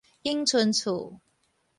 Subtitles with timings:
[0.23, 1.19] 永春厝